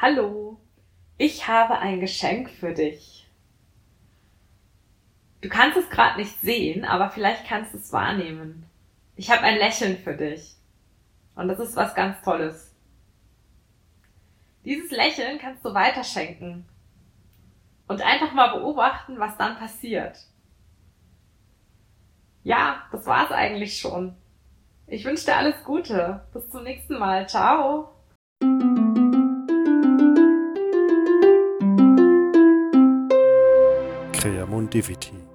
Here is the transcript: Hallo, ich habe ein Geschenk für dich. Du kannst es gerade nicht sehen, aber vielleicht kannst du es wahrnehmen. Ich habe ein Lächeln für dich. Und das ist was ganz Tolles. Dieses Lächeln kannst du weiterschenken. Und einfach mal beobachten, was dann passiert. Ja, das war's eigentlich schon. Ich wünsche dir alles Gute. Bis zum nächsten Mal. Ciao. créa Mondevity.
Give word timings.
Hallo, 0.00 0.60
ich 1.16 1.48
habe 1.48 1.80
ein 1.80 1.98
Geschenk 1.98 2.50
für 2.50 2.72
dich. 2.72 3.28
Du 5.40 5.48
kannst 5.48 5.76
es 5.76 5.90
gerade 5.90 6.20
nicht 6.20 6.40
sehen, 6.40 6.84
aber 6.84 7.10
vielleicht 7.10 7.48
kannst 7.48 7.74
du 7.74 7.78
es 7.78 7.92
wahrnehmen. 7.92 8.64
Ich 9.16 9.28
habe 9.28 9.42
ein 9.42 9.58
Lächeln 9.58 9.98
für 9.98 10.14
dich. 10.14 10.54
Und 11.34 11.48
das 11.48 11.58
ist 11.58 11.74
was 11.74 11.96
ganz 11.96 12.22
Tolles. 12.22 12.76
Dieses 14.64 14.92
Lächeln 14.92 15.40
kannst 15.40 15.64
du 15.64 15.74
weiterschenken. 15.74 16.64
Und 17.88 18.00
einfach 18.00 18.32
mal 18.32 18.56
beobachten, 18.56 19.18
was 19.18 19.36
dann 19.36 19.58
passiert. 19.58 20.16
Ja, 22.44 22.84
das 22.92 23.04
war's 23.04 23.32
eigentlich 23.32 23.80
schon. 23.80 24.14
Ich 24.86 25.04
wünsche 25.04 25.24
dir 25.24 25.38
alles 25.38 25.64
Gute. 25.64 26.24
Bis 26.32 26.48
zum 26.50 26.62
nächsten 26.62 27.00
Mal. 27.00 27.28
Ciao. 27.28 27.97
créa 34.18 34.44
Mondevity. 34.46 35.27